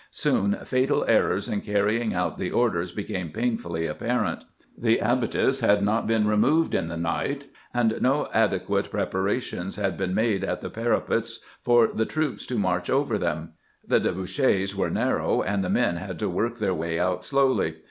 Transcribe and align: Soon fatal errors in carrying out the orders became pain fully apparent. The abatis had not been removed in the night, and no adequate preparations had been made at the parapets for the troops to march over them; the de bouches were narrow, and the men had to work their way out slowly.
Soon 0.09 0.55
fatal 0.65 1.05
errors 1.07 1.47
in 1.47 1.61
carrying 1.61 2.11
out 2.11 2.39
the 2.39 2.49
orders 2.49 2.91
became 2.91 3.29
pain 3.29 3.55
fully 3.55 3.85
apparent. 3.85 4.45
The 4.75 4.97
abatis 4.97 5.59
had 5.61 5.83
not 5.83 6.07
been 6.07 6.25
removed 6.25 6.73
in 6.73 6.87
the 6.87 6.97
night, 6.97 7.45
and 7.71 8.01
no 8.01 8.27
adequate 8.33 8.89
preparations 8.89 9.75
had 9.75 9.99
been 9.99 10.15
made 10.15 10.43
at 10.43 10.61
the 10.61 10.71
parapets 10.71 11.39
for 11.61 11.85
the 11.85 12.07
troops 12.07 12.47
to 12.47 12.57
march 12.57 12.89
over 12.89 13.19
them; 13.19 13.51
the 13.85 13.99
de 13.99 14.11
bouches 14.11 14.73
were 14.75 14.89
narrow, 14.89 15.43
and 15.43 15.63
the 15.63 15.69
men 15.69 15.97
had 15.97 16.17
to 16.17 16.29
work 16.29 16.57
their 16.57 16.73
way 16.73 16.97
out 16.99 17.23
slowly. 17.23 17.75